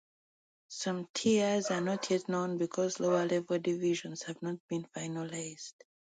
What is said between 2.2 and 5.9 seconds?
known because lower level divisions have not been finalised.